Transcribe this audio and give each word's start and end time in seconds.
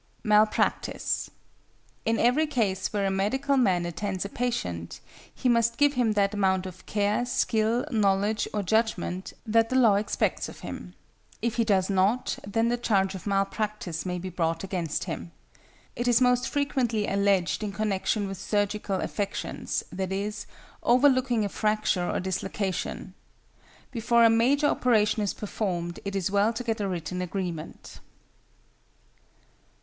=Malpractice.= 0.23 1.29
In 2.07 2.17
every 2.17 2.47
case 2.47 2.91
where 2.91 3.05
a 3.05 3.11
medical 3.11 3.55
man 3.55 3.85
attends 3.85 4.25
a 4.25 4.29
patient, 4.29 4.99
he 5.31 5.47
must 5.47 5.77
give 5.77 5.93
him 5.93 6.13
that 6.13 6.33
amount 6.33 6.65
of 6.65 6.83
care, 6.87 7.23
skill, 7.23 7.85
knowledge, 7.91 8.47
or 8.51 8.63
judgment, 8.63 9.33
that 9.45 9.69
the 9.69 9.75
law 9.75 9.93
expects 9.93 10.49
of 10.49 10.61
him. 10.61 10.95
If 11.43 11.57
he 11.57 11.63
does 11.63 11.87
not, 11.87 12.39
then 12.47 12.69
the 12.69 12.77
charge 12.79 13.13
of 13.13 13.27
malpractice 13.27 14.03
may 14.03 14.17
be 14.17 14.31
brought 14.31 14.63
against 14.63 15.03
him. 15.03 15.33
It 15.95 16.07
is 16.07 16.19
most 16.19 16.49
frequently 16.49 17.07
alleged 17.07 17.61
in 17.63 17.71
connection 17.71 18.27
with 18.27 18.39
surgical 18.39 19.01
affections 19.01 19.83
e.g., 19.95 20.31
overlooking 20.81 21.45
a 21.45 21.49
fracture 21.49 22.09
or 22.09 22.19
dislocation. 22.19 23.13
Before 23.91 24.23
a 24.25 24.31
major 24.31 24.65
operation 24.65 25.21
is 25.21 25.35
performed, 25.35 25.99
it 26.03 26.15
is 26.15 26.31
well 26.31 26.53
to 26.53 26.63
get 26.63 26.81
a 26.81 26.87
written 26.87 27.21
agreement. 27.21 27.99